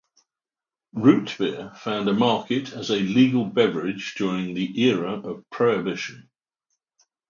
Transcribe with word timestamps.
Root 0.93 1.35
beer 1.37 1.73
found 1.75 2.09
a 2.09 2.13
market 2.15 2.73
as 2.73 2.89
a 2.89 2.99
legal 2.99 3.45
beverage 3.45 4.15
during 4.15 4.55
the 4.55 4.81
era 4.81 5.11
of 5.11 5.47
Prohibition. 5.51 6.27